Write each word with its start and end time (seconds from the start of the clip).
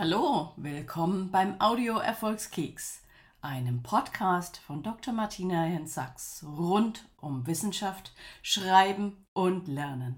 Hallo, 0.00 0.52
willkommen 0.56 1.32
beim 1.32 1.60
Audio 1.60 1.98
Erfolgskeks, 1.98 3.02
einem 3.42 3.82
Podcast 3.82 4.56
von 4.58 4.84
Dr. 4.84 5.12
Martina 5.12 5.66
Jens 5.66 5.94
Sachs 5.94 6.46
rund 6.56 7.04
um 7.20 7.48
Wissenschaft, 7.48 8.12
Schreiben 8.40 9.26
und 9.32 9.66
Lernen. 9.66 10.14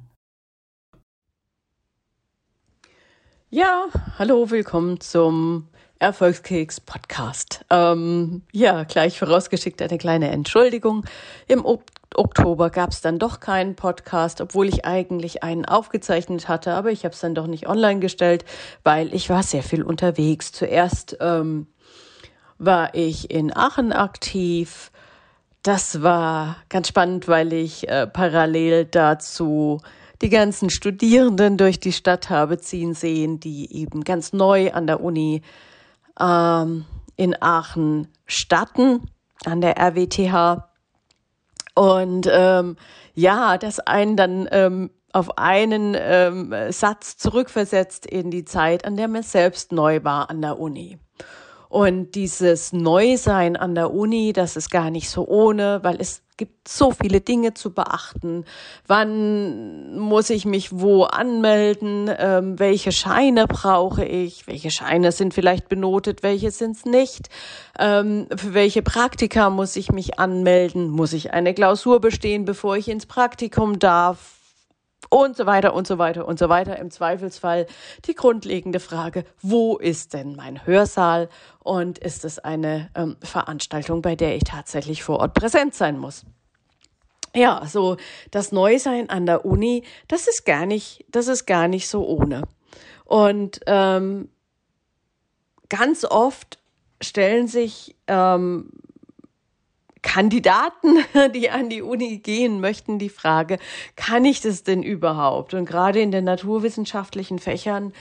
Ja, 3.49 3.87
hallo, 4.19 4.51
willkommen 4.51 5.01
zum 5.01 5.69
Erfolgskeks 5.99 6.81
Podcast. 6.81 7.65
Ähm, 7.71 8.43
ja, 8.53 8.85
gleich 8.85 9.19
vorausgeschickt 9.19 9.81
eine 9.81 9.97
kleine 9.97 10.29
Entschuldigung. 10.29 11.07
Im 11.49 11.65
Oktober 12.17 12.71
gab 12.71 12.91
es 12.91 13.01
dann 13.01 13.19
doch 13.19 13.41
keinen 13.41 13.77
Podcast, 13.77 14.41
obwohl 14.41 14.69
ich 14.69 14.85
eigentlich 14.85 15.43
einen 15.43 15.65
aufgezeichnet 15.65 16.49
hatte, 16.49 16.73
aber 16.73 16.91
ich 16.91 17.05
habe 17.05 17.15
es 17.15 17.21
dann 17.21 17.35
doch 17.35 17.47
nicht 17.47 17.69
online 17.69 18.01
gestellt, 18.01 18.45
weil 18.83 19.15
ich 19.15 19.31
war 19.31 19.43
sehr 19.43 19.63
viel 19.63 19.83
unterwegs. 19.83 20.53
Zuerst 20.53 21.17
ähm, 21.21 21.67
war 22.59 22.95
ich 22.95 23.31
in 23.31 23.57
Aachen 23.57 23.93
aktiv. 23.93 24.91
Das 25.63 26.03
war 26.03 26.57
ganz 26.69 26.89
spannend, 26.89 27.29
weil 27.29 27.53
ich 27.53 27.89
äh, 27.89 28.07
parallel 28.07 28.87
dazu 28.87 29.81
die 30.23 30.29
ganzen 30.29 30.69
Studierenden 30.69 31.57
durch 31.57 31.81
die 31.81 31.93
Stadt 31.93 32.29
habe 32.29 32.59
ziehen 32.59 32.95
sehen, 32.95 33.41
die 33.41 33.75
eben 33.75 34.05
ganz 34.05 34.33
neu 34.33 34.73
an 34.73 34.87
der 34.87 35.03
Uni 35.03 35.43
ähm, 36.19 36.85
in 37.17 37.41
Aachen 37.41 38.09
starten, 38.27 39.11
an 39.45 39.61
der 39.61 39.79
RWTH. 39.79 40.70
Und 41.75 42.29
ähm, 42.31 42.77
ja, 43.15 43.59
das 43.59 43.81
einen 43.81 44.17
dann 44.17 44.49
ähm, 44.51 44.91
auf 45.13 45.39
einen 45.39 45.97
ähm, 45.99 46.55
Satz 46.71 47.17
zurückversetzt 47.17 48.07
in 48.07 48.31
die 48.31 48.45
Zeit, 48.45 48.85
an 48.85 48.97
der 48.97 49.09
man 49.09 49.23
selbst 49.23 49.73
neu 49.73 50.05
war 50.05 50.31
an 50.31 50.41
der 50.41 50.59
Uni. 50.59 50.99
Und 51.71 52.17
dieses 52.17 52.73
Neusein 52.73 53.57
an 53.57 53.77
der 53.77 53.95
Uni, 53.95 54.33
das 54.33 54.57
ist 54.57 54.71
gar 54.71 54.91
nicht 54.91 55.09
so 55.09 55.29
ohne, 55.29 55.79
weil 55.85 56.01
es 56.01 56.21
gibt 56.37 56.67
so 56.67 56.91
viele 56.91 57.21
Dinge 57.21 57.55
zu 57.55 57.73
beachten. 57.73 58.45
Wann 58.89 59.97
muss 59.97 60.31
ich 60.31 60.45
mich 60.47 60.81
wo 60.81 61.05
anmelden? 61.05 62.11
Ähm, 62.19 62.59
welche 62.59 62.91
Scheine 62.91 63.47
brauche 63.47 64.05
ich? 64.05 64.49
Welche 64.49 64.73
Scheine 64.73 65.13
sind 65.13 65.33
vielleicht 65.33 65.69
benotet? 65.69 66.25
Welche 66.25 66.51
sind 66.51 66.77
es 66.77 66.85
nicht? 66.87 67.29
Ähm, 67.79 68.27
für 68.35 68.53
welche 68.53 68.83
Praktika 68.83 69.49
muss 69.49 69.77
ich 69.77 69.93
mich 69.93 70.19
anmelden? 70.19 70.91
Muss 70.91 71.13
ich 71.13 71.33
eine 71.33 71.55
Klausur 71.55 72.01
bestehen, 72.01 72.45
bevor 72.47 72.77
ich 72.77 72.89
ins 72.89 73.07
Praktikum 73.07 73.79
darf? 73.79 74.40
Und 75.09 75.37
so 75.37 75.47
weiter 75.47 75.75
und 75.75 75.87
so 75.87 75.99
weiter 75.99 76.27
und 76.27 76.39
so 76.39 76.49
weiter. 76.49 76.79
Im 76.79 76.91
Zweifelsfall 76.91 77.67
die 78.07 78.15
grundlegende 78.15 78.81
Frage, 78.81 79.25
wo 79.41 79.77
ist 79.77 80.15
denn 80.15 80.37
mein 80.37 80.67
Hörsaal 80.67 81.29
und 81.59 81.99
ist 81.99 82.25
es 82.25 82.39
eine 82.39 82.91
ähm, 82.95 83.17
Veranstaltung, 83.23 84.03
bei 84.03 84.15
der 84.15 84.37
ich 84.37 84.45
tatsächlich 84.45 85.03
vor 85.03 85.21
Ort 85.21 85.35
präsent 85.35 85.75
sein 85.75 85.99
muss? 85.99 86.25
Ja, 87.35 87.65
so 87.67 87.97
das 88.31 88.51
Neusein 88.51 89.09
an 89.09 89.25
der 89.25 89.45
Uni, 89.45 89.85
das 90.09 90.27
ist 90.27 90.45
gar 90.45 90.67
nicht, 90.67 91.05
das 91.09 91.29
ist 91.29 91.47
gar 91.47 91.69
nicht 91.69 91.89
so 91.89 92.07
ohne. 92.07 92.43
Und 93.05 93.61
ähm, 93.67 94.29
ganz 95.69 96.05
oft 96.05 96.59
stellen 97.01 97.47
sich 97.47 97.97
ähm, 98.07 98.71
Kandidaten, 100.03 100.99
die 101.35 101.51
an 101.51 101.69
die 101.69 101.83
Uni 101.83 102.19
gehen 102.19 102.61
möchten, 102.61 102.99
die 102.99 103.09
Frage, 103.09 103.59
kann 103.97 104.25
ich 104.25 104.41
das 104.41 104.63
denn 104.63 104.83
überhaupt? 104.83 105.55
Und 105.55 105.67
gerade 105.67 106.01
in 106.01 106.11
den 106.11 106.25
naturwissenschaftlichen 106.25 107.39
Fächern 107.39 107.93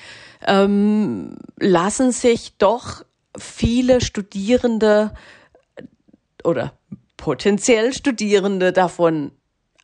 ähm, 0.46 1.38
lassen 1.58 2.12
sich 2.12 2.58
doch 2.58 3.04
viele 3.38 4.02
Studierende 4.02 5.14
oder 6.44 6.74
potenziell 7.18 7.94
Studierende 7.94 8.72
davon 8.72 9.32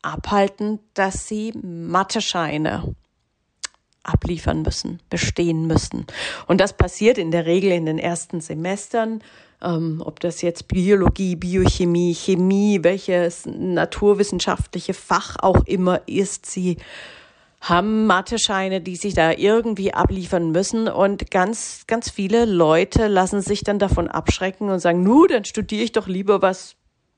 abhalten, 0.01 0.79
dass 0.93 1.27
sie 1.27 1.51
Mathe-Scheine 1.61 2.95
abliefern 4.05 4.61
müssen, 4.61 4.99
bestehen 5.09 5.67
müssen. 5.67 6.05
Und 6.47 6.61
das 6.61 6.73
passiert 6.73 7.17
in 7.17 7.31
der 7.31 7.45
Regel 7.45 7.71
in 7.71 7.85
den 7.85 7.99
ersten 7.99 8.41
Semestern 8.41 9.21
ähm, 9.61 10.01
ob 10.05 10.19
das 10.19 10.41
jetzt 10.41 10.67
Biologie, 10.67 11.35
Biochemie, 11.35 12.13
Chemie, 12.13 12.79
welches 12.81 13.45
naturwissenschaftliche 13.45 14.93
Fach 14.93 15.37
auch 15.41 15.65
immer 15.65 16.01
ist, 16.07 16.45
sie 16.45 16.77
haben 17.61 18.05
Mathe-Scheine, 18.05 18.79
die 18.81 18.95
sich 18.95 19.15
da 19.15 19.31
irgendwie 19.31 19.93
abliefern 19.93 20.51
müssen 20.51 20.87
und 20.87 21.31
ganz, 21.31 21.85
ganz 21.87 22.11
viele 22.11 22.45
Leute 22.45 23.07
lassen 23.07 23.41
sich 23.41 23.63
dann 23.63 23.79
davon 23.79 24.07
abschrecken 24.07 24.69
und 24.69 24.79
sagen, 24.79 25.01
nu, 25.01 25.25
dann 25.25 25.45
studiere 25.45 25.83
ich 25.83 25.91
doch 25.91 26.07
lieber 26.07 26.43
was 26.43 26.75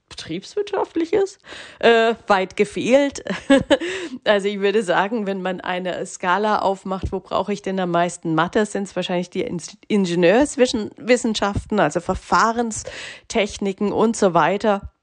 betriebswirtschaftliches 0.10 1.40
äh, 1.80 2.16
weit 2.28 2.56
gefehlt. 2.56 3.24
also 4.24 4.48
ich 4.48 4.60
würde 4.60 4.84
sagen, 4.84 5.28
wenn 5.28 5.42
man 5.42 5.62
eine 5.62 6.06
Skala 6.06 6.60
aufmacht, 6.60 7.12
wo 7.12 7.20
brauche 7.20 7.52
ich 7.54 7.62
denn 7.62 7.80
am 7.80 7.92
meisten 7.92 8.36
Mathe, 8.36 8.66
sind 8.66 8.84
es 8.84 8.96
wahrscheinlich 8.96 9.30
die 9.30 9.50
Ingenieurswissenschaften, 9.88 11.80
also 11.80 12.00
Verfahrenstechniken 12.00 13.92
und 13.92 14.16
so 14.16 14.34
weiter. 14.34 14.94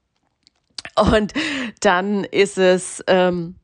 Und 0.95 1.33
dann 1.81 2.23
ist 2.23 2.57
es 2.57 3.03
ähm, 3.07 3.55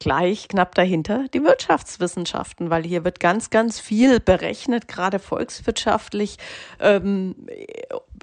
gleich 0.00 0.48
knapp 0.48 0.74
dahinter 0.74 1.26
die 1.34 1.42
Wirtschaftswissenschaften, 1.42 2.70
weil 2.70 2.84
hier 2.84 3.04
wird 3.04 3.20
ganz, 3.20 3.50
ganz 3.50 3.80
viel 3.80 4.20
berechnet, 4.20 4.88
gerade 4.88 5.18
volkswirtschaftlich 5.18 6.38
ähm, 6.80 7.34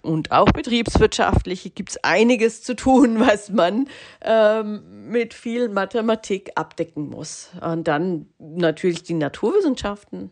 und 0.05 0.31
auch 0.31 0.51
betriebswirtschaftlich 0.51 1.73
gibt 1.73 1.89
es 1.89 2.03
einiges 2.03 2.61
zu 2.61 2.75
tun, 2.75 3.19
was 3.19 3.49
man 3.49 3.87
ähm, 4.21 5.09
mit 5.09 5.33
viel 5.33 5.69
Mathematik 5.69 6.51
abdecken 6.55 7.09
muss. 7.09 7.49
Und 7.61 7.87
dann 7.87 8.27
natürlich 8.39 9.03
die 9.03 9.13
Naturwissenschaften, 9.13 10.31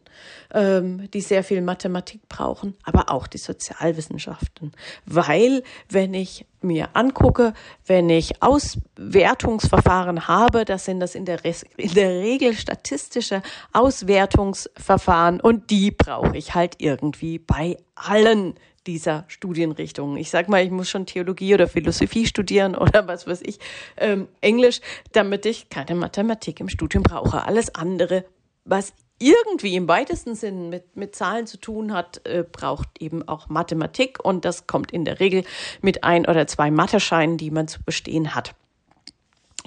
ähm, 0.54 1.10
die 1.12 1.22
sehr 1.22 1.44
viel 1.44 1.62
Mathematik 1.62 2.28
brauchen, 2.30 2.76
aber 2.84 3.10
auch 3.10 3.28
die 3.28 3.38
Sozialwissenschaften. 3.38 4.72
Weil, 5.06 5.64
wenn 5.90 6.14
ich 6.14 6.46
mir 6.62 6.90
angucke, 6.94 7.54
wenn 7.86 8.10
ich 8.10 8.42
Auswertungsverfahren 8.42 10.28
habe, 10.28 10.66
das 10.66 10.86
sind 10.86 11.00
das 11.00 11.16
in 11.16 11.26
der, 11.26 11.33
in 11.78 11.94
der 11.94 12.10
Regel 12.10 12.54
statistische 12.56 13.42
Auswertungsverfahren 13.72 15.40
und 15.40 15.70
die 15.70 15.92
brauche 15.92 16.38
ich 16.38 16.56
halt 16.56 16.76
irgendwie 16.80 17.40
bei 17.40 17.78
allen 17.96 18.56
dieser 18.88 19.26
Studienrichtungen. 19.28 20.18
Ich 20.18 20.30
sag 20.30 20.50
mal, 20.50 20.64
ich 20.64 20.72
muss 20.72 20.90
schon 20.90 21.06
Theologie 21.06 21.54
oder 21.54 21.68
Philosophie 21.68 22.26
studieren 22.26 22.76
oder 22.76 23.08
was 23.08 23.28
weiß 23.28 23.42
ich, 23.44 23.60
ähm, 23.98 24.28
Englisch, 24.42 24.82
damit 25.14 25.46
ich 25.46 25.70
keine 25.70 25.96
Mathematik 25.96 26.60
im 26.60 26.70
Studium 26.70 27.04
brauche. 27.04 27.46
Alles 27.46 27.74
andere, 27.76 28.26
was 28.66 28.94
irgendwie 29.20 29.76
im 29.76 29.88
weitesten 29.88 30.36
Sinn 30.36 30.70
mit, 30.70 30.98
mit 30.98 31.16
Zahlen 31.16 31.48
zu 31.48 31.58
tun 31.58 31.94
hat, 31.94 32.26
äh, 32.26 32.44
braucht 32.44 32.90
eben 33.00 33.26
auch 33.28 33.48
Mathematik 33.48 34.24
und 34.24 34.44
das 34.44 34.68
kommt 34.68 34.92
in 34.92 35.06
der 35.06 35.20
Regel 35.20 35.44
mit 35.82 36.04
ein 36.04 36.26
oder 36.26 36.48
zwei 36.48 36.72
Mathescheinen, 36.72 37.38
die 37.38 37.52
man 37.52 37.68
zu 37.68 37.82
bestehen 37.84 38.36
hat. 38.36 38.54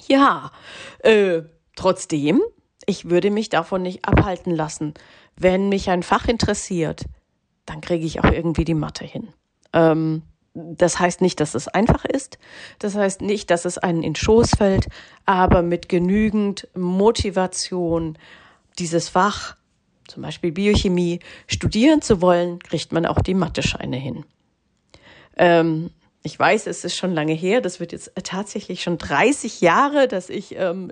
Ja, 0.09 0.53
äh, 0.99 1.43
trotzdem, 1.76 2.42
ich 2.87 3.09
würde 3.09 3.31
mich 3.31 3.48
davon 3.48 3.82
nicht 3.82 4.04
abhalten 4.04 4.54
lassen. 4.54 4.94
Wenn 5.37 5.69
mich 5.69 5.91
ein 5.91 6.03
Fach 6.03 6.26
interessiert, 6.26 7.04
dann 7.64 7.81
kriege 7.81 8.06
ich 8.06 8.20
auch 8.20 8.31
irgendwie 8.31 8.64
die 8.64 8.75
Mathe 8.75 9.04
hin. 9.04 9.28
Ähm, 9.72 10.22
das 10.54 10.98
heißt 10.98 11.20
nicht, 11.20 11.38
dass 11.41 11.54
es 11.54 11.69
einfach 11.69 12.04
ist. 12.04 12.38
Das 12.78 12.94
heißt 12.94 13.20
nicht, 13.20 13.50
dass 13.50 13.67
es 13.67 13.76
einen 13.76 14.02
in 14.02 14.17
Schoß 14.17 14.52
fällt, 14.56 14.87
aber 15.26 15.62
mit 15.62 15.88
genügend 15.88 16.69
Motivation, 16.75 18.17
dieses 18.78 19.11
Fach, 19.11 19.56
zum 20.08 20.23
Beispiel 20.23 20.52
Biochemie, 20.52 21.20
studieren 21.46 22.00
zu 22.00 22.23
wollen, 22.23 22.58
kriegt 22.61 22.93
man 22.93 23.05
auch 23.05 23.20
die 23.20 23.34
Mathe-Scheine 23.34 23.96
hin. 23.96 24.25
Ähm, 25.37 25.90
ich 26.23 26.38
weiß, 26.38 26.67
es 26.67 26.84
ist 26.84 26.96
schon 26.96 27.12
lange 27.12 27.34
her, 27.34 27.61
das 27.61 27.78
wird 27.78 27.93
jetzt 27.93 28.12
tatsächlich 28.25 28.82
schon 28.82 28.99
30 28.99 29.61
Jahre, 29.61 30.08
dass 30.08 30.31
ich 30.31 30.56
ähm, 30.56 30.90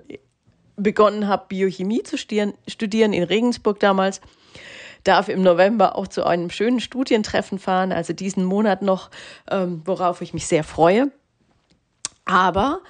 begonnen 0.75 1.27
habe, 1.27 1.45
Biochemie 1.47 2.03
zu 2.03 2.17
studieren, 2.17 3.13
in 3.13 3.23
Regensburg 3.23 3.79
damals 3.79 4.21
darf 5.03 5.29
im 5.29 5.43
November 5.43 5.95
auch 5.95 6.07
zu 6.07 6.25
einem 6.25 6.49
schönen 6.49 6.79
Studientreffen 6.79 7.59
fahren, 7.59 7.91
also 7.91 8.11
diesen 8.11 8.43
Monat 8.43 8.81
noch, 8.81 9.09
ähm, 9.49 9.81
worauf 9.85 10.21
ich 10.21 10.33
mich 10.33 10.47
sehr 10.47 10.63
freue. 10.63 11.11
Aber 12.25 12.81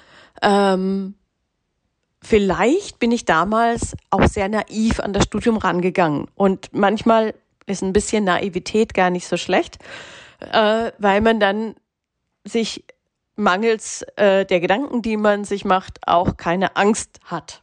ähm, 0.42 1.14
vielleicht 2.22 2.98
bin 2.98 3.12
ich 3.12 3.26
damals 3.26 3.94
auch 4.10 4.26
sehr 4.26 4.48
naiv 4.48 5.00
an 5.00 5.12
das 5.12 5.24
Studium 5.24 5.58
rangegangen. 5.58 6.26
Und 6.34 6.70
manchmal 6.72 7.34
ist 7.66 7.82
ein 7.82 7.92
bisschen 7.92 8.24
Naivität 8.24 8.94
gar 8.94 9.10
nicht 9.10 9.28
so 9.28 9.36
schlecht, 9.36 9.78
äh, 10.40 10.90
weil 10.98 11.20
man 11.20 11.38
dann 11.38 11.74
sich 12.44 12.84
mangels 13.36 14.02
äh, 14.16 14.46
der 14.46 14.60
Gedanken, 14.60 15.02
die 15.02 15.18
man 15.18 15.44
sich 15.44 15.66
macht, 15.66 15.98
auch 16.06 16.38
keine 16.38 16.76
Angst 16.76 17.20
hat. 17.24 17.62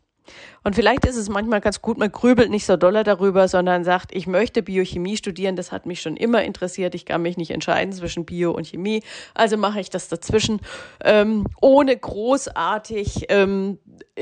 Und 0.64 0.76
vielleicht 0.76 1.06
ist 1.06 1.18
es 1.18 1.30
manchmal 1.30 1.62
ganz 1.62 1.82
gut, 1.82 1.98
man 1.98 2.12
grübelt 2.12 2.50
nicht 2.50 2.66
so 2.66 2.78
doller 2.78 3.04
darüber, 3.04 3.48
sondern 3.48 3.84
sagt, 3.84 4.16
ich 4.16 4.28
möchte 4.28 4.64
Biochemie 4.64 5.18
studieren, 5.18 5.56
das 5.56 5.72
hat 5.72 5.86
mich 5.86 6.02
schon 6.02 6.16
immer 6.16 6.44
interessiert, 6.44 6.96
ich 6.96 7.06
kann 7.06 7.22
mich 7.22 7.38
nicht 7.38 7.52
entscheiden 7.52 7.94
zwischen 7.94 8.26
Bio 8.26 8.52
und 8.52 8.68
Chemie, 8.68 9.04
also 9.34 9.58
mache 9.58 9.80
ich 9.80 9.90
das 9.90 10.08
dazwischen, 10.08 10.62
ähm, 11.04 11.46
ohne 11.62 11.96
großartig 11.96 13.26
ähm, 13.30 13.80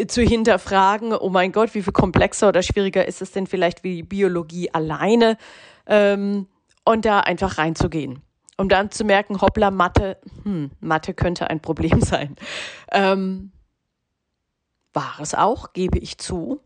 zu 0.07 0.21
hinterfragen, 0.21 1.13
oh 1.13 1.29
mein 1.29 1.51
Gott, 1.51 1.75
wie 1.75 1.83
viel 1.83 1.93
komplexer 1.93 2.49
oder 2.49 2.63
schwieriger 2.63 3.07
ist 3.07 3.21
es 3.21 3.31
denn 3.31 3.47
vielleicht 3.47 3.83
wie 3.83 4.03
Biologie 4.03 4.73
alleine 4.73 5.37
ähm, 5.85 6.47
und 6.83 7.05
da 7.05 7.19
einfach 7.19 7.57
reinzugehen 7.57 8.21
um 8.57 8.69
dann 8.69 8.91
zu 8.91 9.03
merken, 9.03 9.41
hoppla, 9.41 9.71
Mathe, 9.71 10.17
hm, 10.43 10.69
Mathe 10.79 11.13
könnte 11.13 11.49
ein 11.49 11.59
Problem 11.59 11.99
sein. 12.01 12.35
Ähm, 12.91 13.51
war 14.93 15.15
es 15.19 15.33
auch, 15.33 15.73
gebe 15.73 15.97
ich 15.97 16.17
zu. 16.17 16.59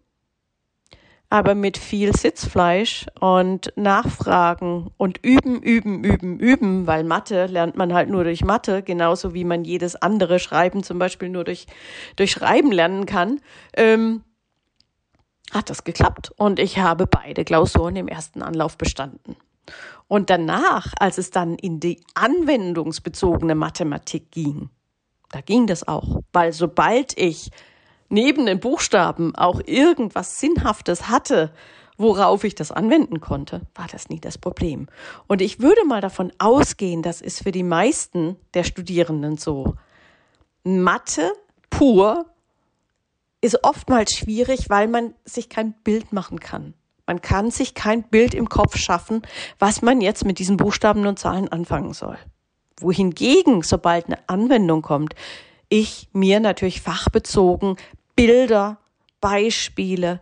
Aber 1.29 1.55
mit 1.55 1.77
viel 1.77 2.15
Sitzfleisch 2.15 3.07
und 3.19 3.73
Nachfragen 3.75 4.91
und 4.97 5.19
üben, 5.25 5.61
üben, 5.61 6.03
üben, 6.03 6.39
üben, 6.39 6.87
weil 6.87 7.03
Mathe 7.03 7.47
lernt 7.47 7.75
man 7.75 7.93
halt 7.93 8.09
nur 8.09 8.23
durch 8.23 8.43
Mathe, 8.43 8.83
genauso 8.83 9.33
wie 9.33 9.43
man 9.43 9.65
jedes 9.65 9.95
andere 9.95 10.39
Schreiben 10.39 10.83
zum 10.83 10.99
Beispiel 10.99 11.29
nur 11.29 11.43
durch, 11.43 11.65
durch 12.15 12.31
Schreiben 12.31 12.71
lernen 12.71 13.05
kann, 13.07 13.41
ähm, 13.75 14.23
hat 15.51 15.69
das 15.69 15.83
geklappt. 15.83 16.31
Und 16.37 16.59
ich 16.59 16.77
habe 16.77 17.07
beide 17.07 17.43
Klausuren 17.43 17.95
im 17.95 18.07
ersten 18.07 18.41
Anlauf 18.43 18.77
bestanden. 18.77 19.35
Und 20.07 20.29
danach, 20.29 20.93
als 20.99 21.17
es 21.17 21.31
dann 21.31 21.55
in 21.55 21.79
die 21.79 22.03
anwendungsbezogene 22.13 23.55
Mathematik 23.55 24.31
ging, 24.31 24.69
da 25.31 25.41
ging 25.41 25.65
das 25.65 25.87
auch, 25.87 26.21
weil 26.31 26.53
sobald 26.53 27.17
ich 27.17 27.49
neben 28.09 28.45
den 28.45 28.59
Buchstaben 28.59 29.35
auch 29.35 29.61
irgendwas 29.65 30.39
Sinnhaftes 30.39 31.09
hatte, 31.09 31.51
worauf 31.97 32.43
ich 32.43 32.55
das 32.55 32.71
anwenden 32.71 33.21
konnte, 33.21 33.61
war 33.73 33.87
das 33.91 34.09
nie 34.09 34.19
das 34.19 34.37
Problem. 34.37 34.87
Und 35.27 35.41
ich 35.41 35.61
würde 35.61 35.85
mal 35.85 36.01
davon 36.01 36.31
ausgehen, 36.39 37.01
das 37.01 37.21
ist 37.21 37.43
für 37.43 37.51
die 37.51 37.63
meisten 37.63 38.35
der 38.53 38.63
Studierenden 38.63 39.37
so. 39.37 39.75
Mathe 40.63 41.31
pur 41.69 42.25
ist 43.41 43.63
oftmals 43.63 44.13
schwierig, 44.13 44.69
weil 44.69 44.87
man 44.87 45.13
sich 45.23 45.49
kein 45.49 45.73
Bild 45.83 46.11
machen 46.11 46.39
kann. 46.39 46.73
Man 47.05 47.21
kann 47.21 47.51
sich 47.51 47.75
kein 47.75 48.03
Bild 48.03 48.33
im 48.33 48.49
Kopf 48.49 48.77
schaffen, 48.77 49.21
was 49.59 49.83
man 49.83 50.01
jetzt 50.01 50.25
mit 50.25 50.39
diesen 50.39 50.57
Buchstaben 50.57 51.05
und 51.05 51.19
Zahlen 51.19 51.49
anfangen 51.49 51.93
soll. 51.93 52.17
Wohingegen, 52.79 53.61
sobald 53.61 54.07
eine 54.07 54.17
Anwendung 54.27 54.81
kommt, 54.81 55.13
ich 55.79 56.07
mir 56.13 56.39
natürlich 56.39 56.81
fachbezogen 56.81 57.75
Bilder, 58.15 58.77
Beispiele, 59.19 60.21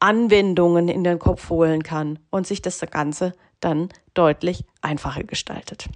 Anwendungen 0.00 0.88
in 0.88 1.04
den 1.04 1.18
Kopf 1.18 1.50
holen 1.50 1.82
kann 1.82 2.18
und 2.30 2.46
sich 2.46 2.62
das 2.62 2.80
Ganze 2.90 3.34
dann 3.60 3.90
deutlich 4.14 4.64
einfacher 4.80 5.22
gestaltet. 5.22 5.88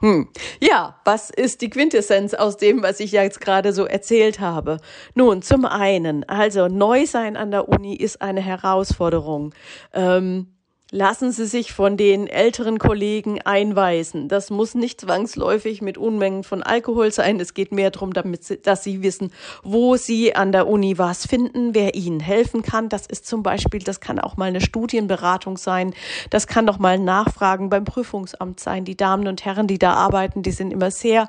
Hm. 0.00 0.28
Ja, 0.60 1.00
was 1.04 1.28
ist 1.28 1.60
die 1.60 1.68
Quintessenz 1.68 2.32
aus 2.32 2.56
dem, 2.56 2.82
was 2.82 3.00
ich 3.00 3.12
jetzt 3.12 3.42
gerade 3.42 3.74
so 3.74 3.84
erzählt 3.84 4.40
habe? 4.40 4.78
Nun, 5.14 5.42
zum 5.42 5.66
einen, 5.66 6.26
also 6.26 6.68
neu 6.68 7.04
sein 7.04 7.36
an 7.36 7.50
der 7.50 7.68
Uni 7.68 7.94
ist 7.94 8.22
eine 8.22 8.40
Herausforderung. 8.40 9.54
Ähm, 9.92 10.55
Lassen 10.92 11.32
Sie 11.32 11.46
sich 11.46 11.72
von 11.72 11.96
den 11.96 12.28
älteren 12.28 12.78
Kollegen 12.78 13.42
einweisen. 13.42 14.28
Das 14.28 14.50
muss 14.50 14.76
nicht 14.76 15.00
zwangsläufig 15.00 15.82
mit 15.82 15.98
Unmengen 15.98 16.44
von 16.44 16.62
Alkohol 16.62 17.10
sein. 17.10 17.40
Es 17.40 17.54
geht 17.54 17.72
mehr 17.72 17.90
darum, 17.90 18.12
damit 18.12 18.44
Sie, 18.44 18.58
dass 18.58 18.84
Sie 18.84 19.02
wissen, 19.02 19.32
wo 19.64 19.96
Sie 19.96 20.36
an 20.36 20.52
der 20.52 20.68
Uni 20.68 20.96
was 20.96 21.26
finden, 21.26 21.74
wer 21.74 21.96
Ihnen 21.96 22.20
helfen 22.20 22.62
kann. 22.62 22.88
Das 22.88 23.04
ist 23.06 23.26
zum 23.26 23.42
Beispiel, 23.42 23.80
das 23.80 23.98
kann 23.98 24.20
auch 24.20 24.36
mal 24.36 24.44
eine 24.44 24.60
Studienberatung 24.60 25.56
sein. 25.56 25.92
Das 26.30 26.46
kann 26.46 26.68
doch 26.68 26.78
mal 26.78 27.00
Nachfragen 27.00 27.68
beim 27.68 27.84
Prüfungsamt 27.84 28.60
sein. 28.60 28.84
Die 28.84 28.96
Damen 28.96 29.26
und 29.26 29.44
Herren, 29.44 29.66
die 29.66 29.80
da 29.80 29.94
arbeiten, 29.94 30.44
die 30.44 30.52
sind 30.52 30.72
immer 30.72 30.92
sehr 30.92 31.28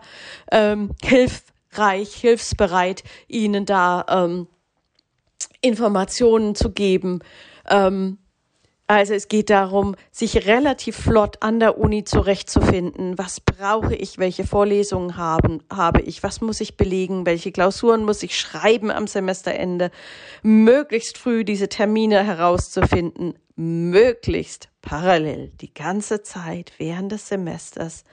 ähm, 0.51 0.91
hilfreich, 1.03 2.13
hilfsbereit, 2.13 3.03
Ihnen 3.27 3.65
da 3.65 4.05
ähm, 4.07 4.47
Informationen 5.61 6.53
zu 6.53 6.71
geben. 6.71 7.21
Ähm, 7.67 8.19
also 8.87 9.13
es 9.13 9.27
geht 9.27 9.49
darum, 9.49 9.95
sich 10.11 10.47
relativ 10.47 10.95
flott 10.95 11.41
an 11.41 11.59
der 11.59 11.77
Uni 11.77 12.05
zurechtzufinden. 12.05 13.17
Was 13.17 13.41
brauche 13.41 13.93
ich? 13.93 14.17
Welche 14.17 14.47
Vorlesungen 14.47 15.17
haben, 15.17 15.61
habe 15.69 16.01
ich? 16.01 16.23
Was 16.23 16.39
muss 16.39 16.61
ich 16.61 16.77
belegen? 16.77 17.25
Welche 17.25 17.51
Klausuren 17.51 18.05
muss 18.05 18.23
ich 18.23 18.39
schreiben 18.39 18.89
am 18.89 19.05
Semesterende? 19.07 19.91
Möglichst 20.41 21.17
früh 21.17 21.43
diese 21.43 21.67
Termine 21.67 22.23
herauszufinden. 22.23 23.33
Möglichst 23.57 24.69
parallel 24.81 25.51
die 25.59 25.73
ganze 25.73 26.23
Zeit 26.23 26.71
während 26.77 27.11
des 27.11 27.27
Semesters 27.27 28.05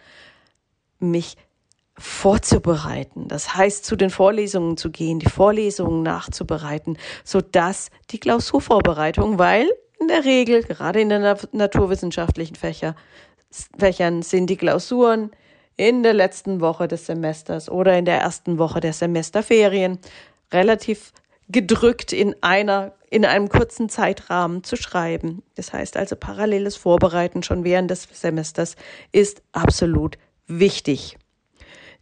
mich 0.99 1.37
vorzubereiten. 1.97 3.29
Das 3.29 3.55
heißt, 3.55 3.85
zu 3.85 3.95
den 3.95 4.11
Vorlesungen 4.11 4.77
zu 4.77 4.91
gehen, 4.91 5.21
die 5.21 5.31
Vorlesungen 5.31 6.03
nachzubereiten, 6.03 6.99
so 7.23 7.41
dass 7.41 7.91
die 8.11 8.19
Klausurvorbereitung, 8.19 9.39
weil 9.39 9.71
in 10.01 10.09
der 10.09 10.25
Regel, 10.25 10.63
gerade 10.63 11.01
in 11.01 11.09
den 11.09 11.23
naturwissenschaftlichen 11.53 12.57
Fächer, 12.57 12.95
Fächern, 13.79 14.23
sind 14.23 14.49
die 14.49 14.57
Klausuren 14.57 15.31
in 15.77 16.03
der 16.03 16.13
letzten 16.13 16.61
Woche 16.61 16.89
des 16.89 17.07
Semesters 17.07 17.69
oder 17.69 17.97
in 17.99 18.05
der 18.05 18.19
ersten 18.19 18.59
Woche 18.59 18.81
der 18.81 18.93
Semesterferien 18.93 19.99
relativ 20.53 21.13
gedrückt 21.49 22.13
in 22.13 22.35
einer, 22.43 22.93
in 23.11 23.25
einem 23.25 23.49
kurzen 23.49 23.89
Zeitrahmen 23.89 24.65
zu 24.65 24.77
schreiben. 24.77 25.43
Das 25.57 25.73
heißt 25.73 25.97
also 25.97 26.17
paralleles 26.17 26.77
Vorbereiten 26.77 27.43
schon 27.43 27.65
während 27.65 27.91
des 27.91 28.09
Semesters 28.13 28.77
ist 29.13 29.43
absolut 29.53 30.17
wichtig. 30.47 31.17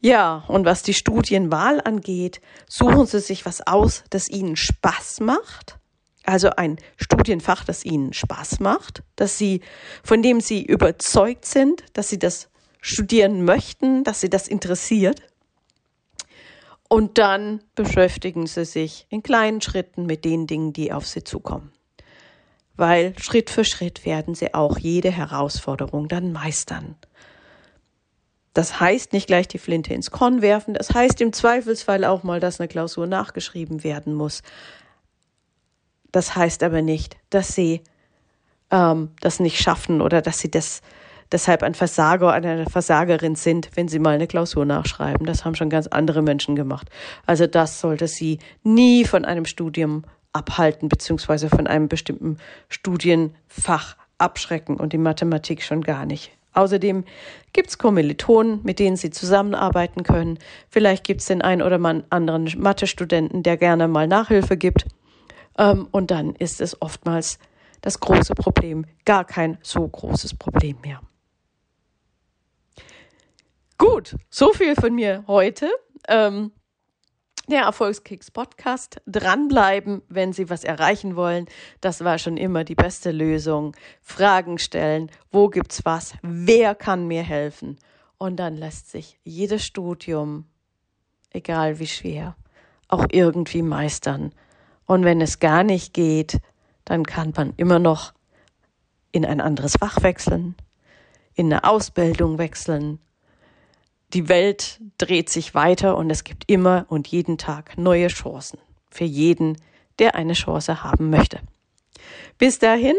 Ja, 0.01 0.45
und 0.49 0.65
was 0.65 0.83
die 0.83 0.95
Studienwahl 0.95 1.81
angeht, 1.81 2.41
suchen 2.69 3.07
Sie 3.07 3.21
sich 3.21 3.47
was 3.47 3.67
aus, 3.67 4.05
das 4.11 4.29
Ihnen 4.29 4.57
Spaß 4.57 5.21
macht 5.21 5.79
also 6.25 6.51
ein 6.51 6.79
Studienfach, 6.97 7.65
das 7.65 7.85
ihnen 7.85 8.13
Spaß 8.13 8.61
macht, 8.61 9.03
dass 9.17 9.39
sie, 9.39 9.61
von 10.05 10.23
dem 10.23 10.41
sie 10.41 10.65
überzeugt 10.65 11.45
sind, 11.45 11.85
dass 11.95 12.09
sie 12.09 12.19
das 12.19 12.49
studieren 12.81 13.45
möchten, 13.45 14.05
dass 14.05 14.21
sie 14.21 14.31
das 14.31 14.49
interessiert. 14.49 15.23
Und 16.89 17.17
dann 17.19 17.63
beschäftigen 17.75 18.47
sie 18.47 18.65
sich 18.65 19.07
in 19.09 19.23
kleinen 19.23 19.63
Schritten 19.63 20.05
mit 20.05 20.25
den 20.25 20.47
Dingen, 20.47 20.73
die 20.73 20.93
auf 20.93 21.07
sie 21.07 21.25
zukommen. 21.25 21.73
Weil 22.77 23.19
Schritt 23.19 23.51
für 23.51 23.65
Schritt 23.65 24.05
werden 24.05 24.35
sie 24.35 24.53
auch 24.55 24.79
jede 24.79 25.11
Herausforderung 25.11 26.09
dann 26.09 26.33
meistern. 26.33 26.97
Das 28.55 28.81
heißt 28.81 29.15
nicht 29.15 29.27
gleich 29.27 29.49
die 29.49 29.59
Flinte 29.59 29.95
ins 29.95 30.11
Korn 30.11 30.43
werfen, 30.43 30.75
das 30.75 30.93
heißt 30.93 31.21
im 31.23 31.33
Zweifelsfall 31.33 32.05
auch 32.05 32.23
mal, 32.23 32.41
dass 32.41 32.61
eine 32.61 32.69
Klausur 32.69 33.07
nachgeschrieben 33.07 33.83
werden 33.83 34.13
muss. 34.13 34.43
Das 36.13 36.37
heißt 36.37 36.63
aber 36.63 36.83
nicht, 36.83 37.17
dass 37.31 37.55
sie 37.55 37.81
ähm, 38.71 39.11
das 39.21 39.41
nicht 39.41 39.61
schaffen 39.61 40.01
oder 40.01 40.23
dass 40.23 40.39
sie 40.39 40.51
das 40.51 40.83
deshalb 41.33 41.63
ein 41.63 41.75
Versager 41.75 42.29
oder 42.29 42.37
eine 42.51 42.67
Versagerin 42.67 43.35
sind, 43.35 43.71
wenn 43.75 43.89
sie 43.89 43.99
mal 43.99 44.15
eine 44.15 44.27
Klausur 44.27 44.65
nachschreiben. 44.65 45.27
Das 45.27 45.45
haben 45.45 45.55
schon 45.55 45.71
ganz 45.71 45.87
andere 45.87 46.23
Menschen 46.23 46.57
gemacht. 46.57 46.89
Also 47.27 47.47
das 47.47 47.81
sollte 47.81 48.07
sie 48.07 48.39
nie 48.63 49.05
von 49.05 49.25
einem 49.25 49.47
Studium 49.47 50.05
abhalten, 50.33 50.89
beziehungsweise 50.89 51.49
von 51.49 51.67
einem 51.67 51.89
bestimmten 51.89 52.39
Studienfach 52.69 53.97
abschrecken 54.19 54.77
und 54.77 54.93
die 54.93 54.99
Mathematik 54.99 55.63
schon 55.63 55.83
gar 55.83 56.07
nicht. 56.07 56.31
Außerdem 56.55 57.05
gibt's 57.55 57.79
Kommilitonen, 57.79 58.61
mit 58.63 58.79
denen 58.79 58.97
Sie 58.97 59.11
zusammenarbeiten 59.11 60.03
können. 60.03 60.39
Vielleicht 60.69 61.05
gibt's 61.05 61.27
den 61.27 61.41
einen 61.41 61.63
oder 61.63 61.81
anderen 62.11 62.53
Mathe-Studenten, 62.59 63.43
der 63.43 63.57
gerne 63.57 63.89
mal 63.89 64.07
Nachhilfe 64.07 64.59
gibt. 64.59 64.85
Ähm, 65.59 65.89
und 65.91 66.11
dann 66.11 66.35
ist 66.35 66.61
es 66.61 66.81
oftmals 66.81 67.39
das 67.81 68.01
große 68.01 68.35
Problem 68.35 68.87
gar 69.05 69.25
kein 69.25 69.59
so 69.63 69.87
großes 69.87 70.35
Problem 70.35 70.79
mehr. 70.83 71.01
Gut, 73.79 74.17
so 74.31 74.53
viel 74.53 74.77
von 74.77 74.95
mir 74.95 75.25
heute. 75.27 75.69
Ähm, 76.09 76.53
der 77.49 77.63
Erfolgskicks 77.63 78.31
Podcast. 78.31 79.01
Dranbleiben, 79.07 80.03
wenn 80.09 80.33
Sie 80.33 80.49
was 80.49 80.63
erreichen 80.63 81.17
wollen. 81.17 81.47
Das 81.81 82.05
war 82.05 82.19
schon 82.19 82.37
immer 82.37 82.63
die 82.63 82.77
beste 82.77 83.11
Lösung. 83.11 83.77
Fragen 84.01 84.59
stellen. 84.59 85.11
Wo 85.31 85.49
gibt's 85.49 85.85
was? 85.85 86.15
Wer 86.23 86.77
kann 86.77 87.09
mir 87.09 87.23
helfen? 87.23 87.79
Und 88.17 88.37
dann 88.37 88.57
lässt 88.57 88.91
sich 88.91 89.19
jedes 89.25 89.65
Studium, 89.65 90.47
egal 91.31 91.81
wie 91.81 91.89
schwer, 91.89 92.37
auch 92.87 93.07
irgendwie 93.11 93.63
meistern. 93.63 94.33
Und 94.87 95.05
wenn 95.05 95.21
es 95.21 95.39
gar 95.39 95.63
nicht 95.63 95.95
geht, 95.95 96.39
dann 96.85 97.05
kann 97.05 97.33
man 97.37 97.55
immer 97.57 97.79
noch 97.79 98.13
in 99.13 99.25
ein 99.25 99.41
anderes 99.41 99.77
Fach 99.79 100.03
wechseln, 100.03 100.55
in 101.35 101.53
eine 101.53 101.65
Ausbildung 101.65 102.39
wechseln. 102.39 102.99
Die 104.13 104.29
Welt 104.29 104.81
dreht 104.99 105.31
sich 105.31 105.55
weiter 105.55 105.97
und 105.97 106.11
es 106.11 106.25
gibt 106.25 106.51
immer 106.51 106.87
und 106.89 107.09
jeden 107.09 107.39
Tag 107.39 107.79
neue 107.79 108.09
Chancen 108.09 108.59
für 108.91 109.05
jeden, 109.05 109.57
der 109.99 110.15
eine 110.15 110.35
Chance 110.35 110.83
haben 110.83 111.11
möchte. 111.11 111.41
Bis 112.39 112.59
dahin, 112.59 112.97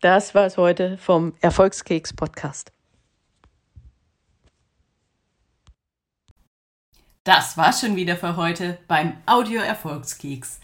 das 0.00 0.34
war's 0.34 0.56
heute 0.56 0.98
vom 0.98 1.34
Erfolgskeks 1.40 2.12
Podcast. 2.12 2.72
Das 7.28 7.58
war's 7.58 7.82
schon 7.82 7.94
wieder 7.94 8.16
für 8.16 8.36
heute 8.36 8.78
beim 8.88 9.12
Audio 9.26 9.60
Erfolgskeks, 9.60 10.60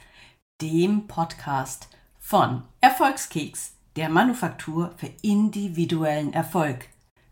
dem 0.63 1.07
Podcast 1.07 1.91
von 2.19 2.63
Erfolgskeks, 2.81 3.75
der 3.97 4.09
Manufaktur 4.09 4.95
für 4.97 5.11
individuellen 5.21 6.33
Erfolg. 6.33 6.89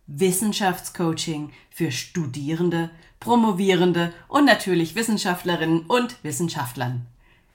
Wissenschaftscoaching 0.07 1.51
für 1.71 1.93
Studierende, 1.93 2.91
Promovierende 3.21 4.13
und 4.29 4.45
natürlich 4.45 4.97
Wissenschaftlerinnen 4.97 5.87
und 5.87 6.23
Wissenschaftlern. 6.23 7.07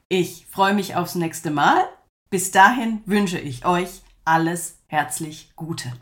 Ich 0.09 0.47
freue 0.49 0.73
mich 0.73 0.95
aufs 0.95 1.13
nächste 1.13 1.51
Mal. 1.51 1.87
Bis 2.31 2.49
dahin 2.49 3.03
wünsche 3.05 3.37
ich 3.37 3.67
euch 3.67 4.01
alles 4.25 4.79
herzlich 4.87 5.51
Gute. 5.55 5.93